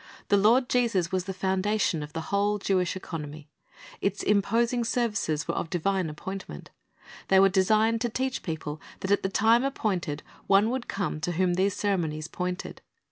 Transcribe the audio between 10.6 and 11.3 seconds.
would come